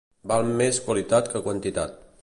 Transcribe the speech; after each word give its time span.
Val 0.31 0.47
més 0.61 0.79
qualitat 0.87 1.31
que 1.35 1.43
quantitat 1.49 1.99